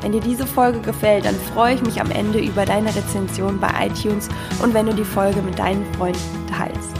[0.00, 3.86] Wenn dir diese Folge gefällt, dann freue ich mich am Ende über deine Rezension bei
[3.86, 4.28] iTunes
[4.62, 6.90] und wenn du die Folge mit deinen Freunden teilst.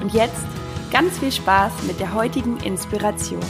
[0.00, 0.46] Und jetzt
[0.90, 3.42] Ganz viel Spaß mit der heutigen Inspiration.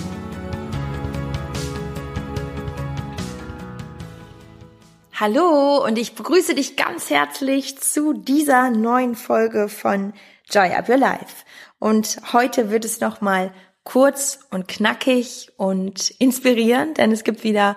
[5.15, 10.15] Hallo und ich begrüße dich ganz herzlich zu dieser neuen Folge von
[10.51, 11.45] Joy Up Your Life.
[11.79, 13.53] Und heute wird es nochmal
[13.85, 17.77] kurz und knackig und inspirierend, denn es gibt wieder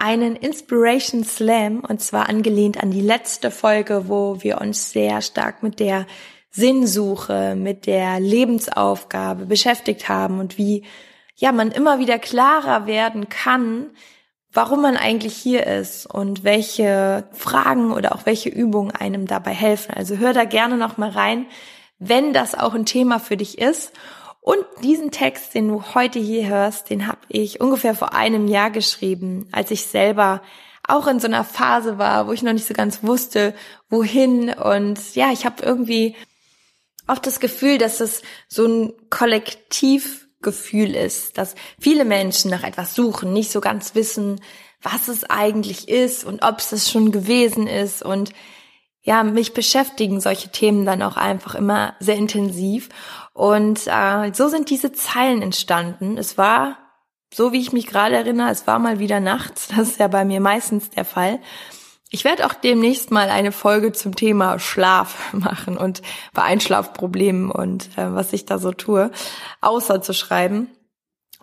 [0.00, 5.62] einen Inspiration Slam und zwar angelehnt an die letzte Folge, wo wir uns sehr stark
[5.62, 6.06] mit der
[6.50, 10.84] Sinnsuche, mit der Lebensaufgabe beschäftigt haben und wie
[11.36, 13.90] ja man immer wieder klarer werden kann,
[14.52, 19.94] warum man eigentlich hier ist und welche Fragen oder auch welche Übungen einem dabei helfen.
[19.94, 21.46] Also hör da gerne noch mal rein,
[21.98, 23.92] wenn das auch ein Thema für dich ist.
[24.40, 28.70] Und diesen Text, den du heute hier hörst, den habe ich ungefähr vor einem Jahr
[28.70, 30.42] geschrieben, als ich selber
[30.88, 33.54] auch in so einer Phase war, wo ich noch nicht so ganz wusste,
[33.90, 34.50] wohin.
[34.52, 36.16] Und ja, ich habe irgendwie
[37.06, 43.32] oft das Gefühl, dass es so ein Kollektivgefühl ist, dass viele Menschen nach etwas suchen,
[43.32, 44.40] nicht so ganz wissen,
[44.82, 48.32] was es eigentlich ist und ob es es schon gewesen ist und
[49.10, 52.90] ja, mich beschäftigen solche Themen dann auch einfach immer sehr intensiv.
[53.32, 56.16] Und äh, so sind diese Zeilen entstanden.
[56.16, 56.78] Es war,
[57.34, 59.66] so wie ich mich gerade erinnere, es war mal wieder nachts.
[59.66, 61.40] Das ist ja bei mir meistens der Fall.
[62.10, 67.88] Ich werde auch demnächst mal eine Folge zum Thema Schlaf machen und bei Einschlafproblemen und
[67.98, 69.10] äh, was ich da so tue,
[69.60, 70.68] außer zu schreiben.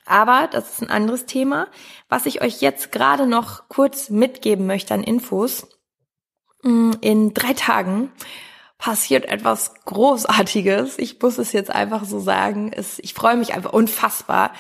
[0.05, 1.67] Aber das ist ein anderes Thema.
[2.07, 5.67] Was ich euch jetzt gerade noch kurz mitgeben möchte an Infos.
[7.01, 8.11] In drei Tagen
[8.77, 10.99] passiert etwas Großartiges.
[10.99, 12.71] Ich muss es jetzt einfach so sagen.
[12.75, 14.51] ich freue mich einfach unfassbar.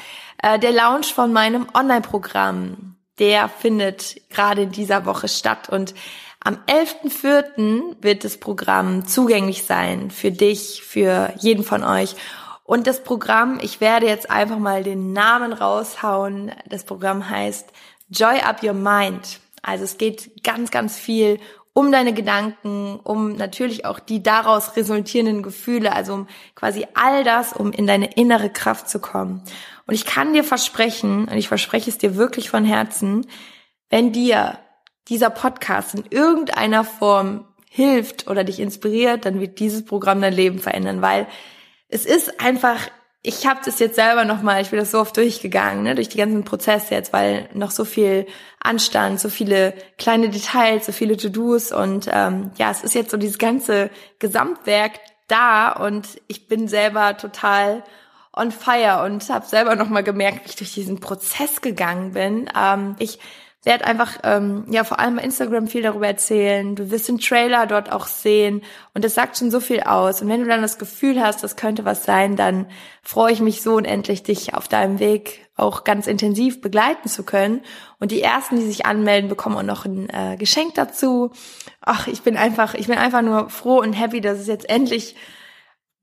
[0.41, 5.93] Äh, der Launch von meinem Online-Programm der findet gerade in dieser Woche statt und
[6.39, 8.01] am 11.04.
[8.01, 12.15] wird das Programm zugänglich sein für dich, für jeden von euch.
[12.63, 16.51] Und das Programm, ich werde jetzt einfach mal den Namen raushauen.
[16.69, 17.69] Das Programm heißt
[18.09, 19.39] Joy Up Your Mind.
[19.61, 21.39] Also es geht ganz, ganz viel
[21.77, 27.53] um deine Gedanken, um natürlich auch die daraus resultierenden Gefühle, also um quasi all das,
[27.53, 29.43] um in deine innere Kraft zu kommen.
[29.85, 33.27] Und ich kann dir versprechen, und ich verspreche es dir wirklich von Herzen,
[33.91, 34.57] wenn dir
[35.07, 40.57] dieser Podcast in irgendeiner Form hilft oder dich inspiriert, dann wird dieses Programm dein Leben
[40.57, 41.27] verändern, weil
[41.89, 42.89] es ist einfach
[43.23, 46.17] ich habe das jetzt selber nochmal, ich bin das so oft durchgegangen, ne, durch die
[46.17, 48.25] ganzen Prozesse jetzt, weil noch so viel
[48.59, 53.17] anstand, so viele kleine Details, so viele To-Dos und ähm, ja, es ist jetzt so
[53.17, 53.89] dieses ganze
[54.19, 54.93] Gesamtwerk
[55.27, 57.83] da und ich bin selber total
[58.33, 62.49] on fire und habe selber nochmal gemerkt, wie ich durch diesen Prozess gegangen bin.
[62.55, 63.19] Ähm, ich
[63.67, 66.73] werde einfach ähm, ja vor allem bei Instagram viel darüber erzählen.
[66.73, 68.61] Du wirst den Trailer dort auch sehen
[68.93, 70.21] und das sagt schon so viel aus.
[70.21, 72.67] Und wenn du dann das Gefühl hast, das könnte was sein, dann
[73.03, 77.61] freue ich mich so unendlich, dich auf deinem Weg auch ganz intensiv begleiten zu können.
[77.99, 81.31] Und die ersten, die sich anmelden, bekommen auch noch ein äh, Geschenk dazu.
[81.81, 85.15] Ach, ich bin einfach, ich bin einfach nur froh und happy, dass es jetzt endlich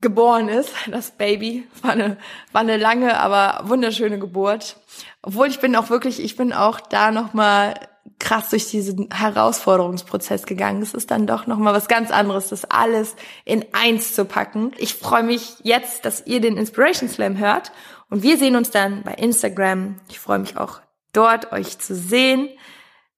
[0.04, 1.66] geboren ist, das Baby.
[1.82, 2.16] War eine,
[2.52, 4.76] war eine lange, aber wunderschöne Geburt.
[5.22, 7.74] Obwohl ich bin auch wirklich, ich bin auch da nochmal
[8.18, 10.82] krass durch diesen Herausforderungsprozess gegangen.
[10.82, 14.72] Es ist dann doch nochmal was ganz anderes, das alles in eins zu packen.
[14.76, 17.72] Ich freue mich jetzt, dass ihr den Inspiration Slam hört
[18.10, 19.96] und wir sehen uns dann bei Instagram.
[20.08, 20.80] Ich freue mich auch
[21.12, 22.50] dort, euch zu sehen.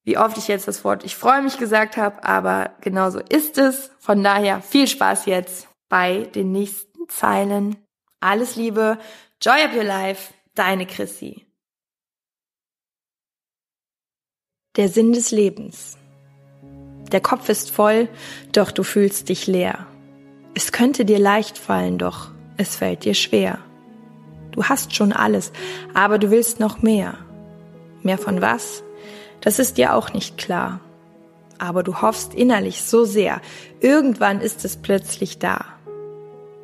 [0.05, 3.91] Wie oft ich jetzt das Wort ich freue mich gesagt habe, aber genauso ist es.
[3.99, 7.77] Von daher viel Spaß jetzt bei den nächsten Zeilen.
[8.21, 8.99] Alles Liebe,
[9.41, 11.47] Joy of Your Life, deine Chrissy.
[14.77, 15.97] Der Sinn des Lebens.
[17.13, 18.09] Der Kopf ist voll,
[18.53, 19.87] doch du fühlst dich leer.
[20.55, 23.59] Es könnte dir leicht fallen, doch es fällt dir schwer.
[24.53, 25.53] Du hast schon alles,
[25.95, 27.19] aber du willst noch mehr.
[28.03, 28.83] Mehr von was?
[29.41, 30.81] Das ist dir auch nicht klar.
[31.59, 33.41] Aber du hoffst innerlich so sehr,
[33.81, 35.76] irgendwann ist es plötzlich da.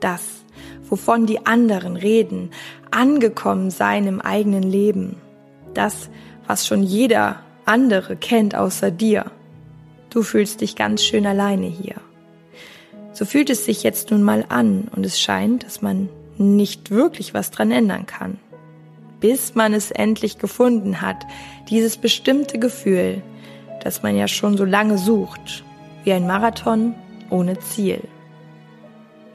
[0.02, 0.44] Das,
[0.90, 2.50] wovon die anderen reden,
[2.90, 5.16] angekommen sein im eigenen Leben.
[5.72, 6.10] Das,
[6.46, 9.31] was schon jeder andere kennt außer dir.
[10.10, 11.94] Du fühlst dich ganz schön alleine hier.
[13.12, 17.32] So fühlt es sich jetzt nun mal an und es scheint, dass man nicht wirklich
[17.32, 18.38] was dran ändern kann.
[19.20, 21.25] Bis man es endlich gefunden hat,
[21.70, 23.22] dieses bestimmte Gefühl,
[23.82, 25.62] das man ja schon so lange sucht,
[26.02, 26.94] wie ein Marathon
[27.31, 28.00] ohne Ziel.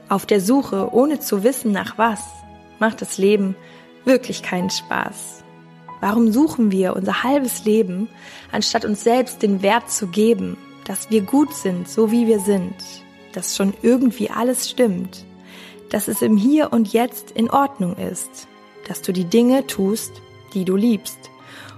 [0.10, 2.22] Auf der Suche, ohne zu wissen nach was,
[2.80, 3.56] macht das Leben
[4.06, 5.44] wirklich keinen Spaß.
[6.00, 8.08] Warum suchen wir unser halbes Leben,
[8.52, 12.74] anstatt uns selbst den Wert zu geben, dass wir gut sind, so wie wir sind,
[13.34, 15.26] dass schon irgendwie alles stimmt,
[15.90, 18.48] dass es im Hier und Jetzt in Ordnung ist,
[18.88, 20.22] dass du die Dinge tust,
[20.54, 21.18] die du liebst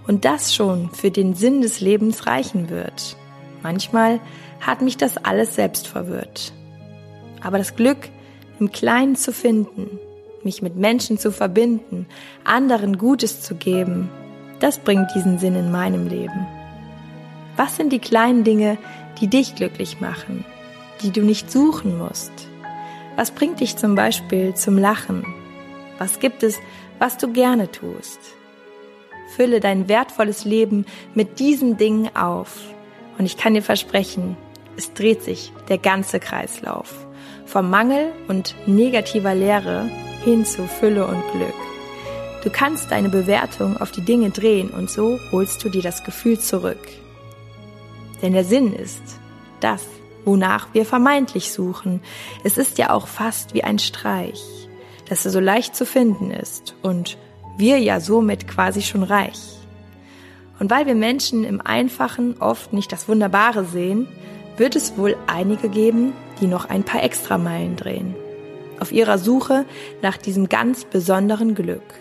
[0.06, 3.16] und das schon für den Sinn des Lebens reichen wird.
[3.64, 4.20] Manchmal
[4.60, 6.54] hat mich das alles selbst verwirrt.
[7.42, 8.10] Aber das Glück
[8.59, 10.00] im Kleinen zu finden,
[10.44, 12.07] mich mit Menschen zu verbinden,
[12.44, 14.09] anderen Gutes zu geben,
[14.59, 16.47] das bringt diesen Sinn in meinem Leben.
[17.56, 18.77] Was sind die kleinen Dinge,
[19.19, 20.45] die dich glücklich machen,
[21.01, 22.31] die du nicht suchen musst?
[23.15, 25.25] Was bringt dich zum Beispiel zum Lachen?
[25.97, 26.57] Was gibt es,
[27.00, 28.19] was du gerne tust?
[29.35, 32.57] Fülle dein wertvolles Leben mit diesen Dingen auf.
[33.17, 34.38] Und ich kann dir versprechen,
[34.77, 37.06] es dreht sich der ganze Kreislauf.
[37.50, 39.90] Vom Mangel und negativer Leere
[40.24, 41.56] hin zu Fülle und Glück.
[42.44, 46.38] Du kannst deine Bewertung auf die Dinge drehen und so holst du dir das Gefühl
[46.38, 46.88] zurück.
[48.22, 49.01] Denn der Sinn ist
[49.62, 49.84] das,
[50.25, 52.01] wonach wir vermeintlich suchen.
[52.44, 54.44] Es ist ja auch fast wie ein Streich,
[55.10, 57.18] dass er so leicht zu finden ist und
[57.57, 59.40] wir ja somit quasi schon reich.
[60.60, 64.07] Und weil wir Menschen im Einfachen oft nicht das Wunderbare sehen,
[64.59, 68.13] wird es wohl einige geben, die noch ein paar Extrameilen drehen.
[68.79, 69.65] Auf ihrer Suche
[70.01, 71.95] nach diesem ganz besonderen Glück.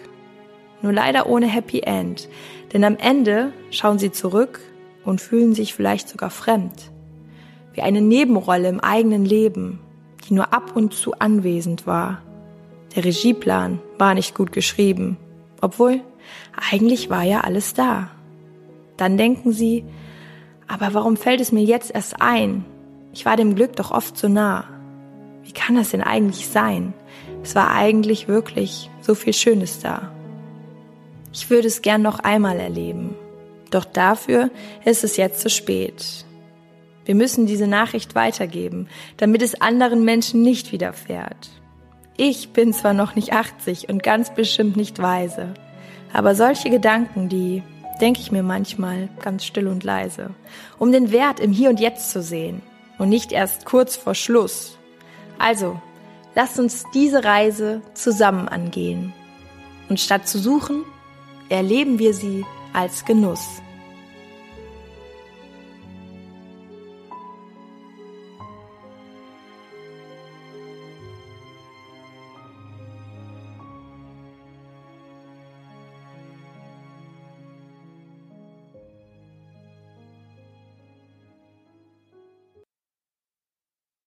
[0.82, 2.28] Nur leider ohne Happy End,
[2.72, 4.60] denn am Ende schauen sie zurück
[5.04, 6.90] und fühlen sich vielleicht sogar fremd.
[7.72, 9.80] Wie eine Nebenrolle im eigenen Leben,
[10.28, 12.22] die nur ab und zu anwesend war.
[12.94, 15.16] Der Regieplan war nicht gut geschrieben,
[15.60, 16.00] obwohl
[16.70, 18.10] eigentlich war ja alles da.
[18.96, 19.84] Dann denken sie,
[20.68, 22.64] aber warum fällt es mir jetzt erst ein?
[23.12, 24.64] Ich war dem Glück doch oft so nah.
[25.42, 26.92] Wie kann das denn eigentlich sein?
[27.42, 30.12] Es war eigentlich wirklich so viel Schönes da.
[31.32, 33.14] Ich würde es gern noch einmal erleben.
[33.70, 34.50] Doch dafür
[34.84, 36.24] ist es jetzt zu spät.
[37.04, 41.48] Wir müssen diese Nachricht weitergeben, damit es anderen Menschen nicht widerfährt.
[42.18, 45.54] Ich bin zwar noch nicht 80 und ganz bestimmt nicht weise,
[46.12, 47.62] aber solche Gedanken, die
[48.00, 50.30] denke ich mir manchmal ganz still und leise,
[50.78, 52.62] um den Wert im Hier und Jetzt zu sehen
[52.98, 54.78] und nicht erst kurz vor Schluss.
[55.38, 55.80] Also,
[56.34, 59.12] lasst uns diese Reise zusammen angehen.
[59.88, 60.84] Und statt zu suchen,
[61.48, 63.62] erleben wir sie als Genuss.